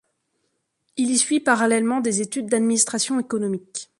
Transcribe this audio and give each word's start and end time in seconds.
Il 0.97 1.11
y 1.11 1.17
suit 1.19 1.39
parallèlement 1.39 1.99
des 1.99 2.21
études 2.21 2.47
d'administration 2.47 3.19
économique. 3.19 3.89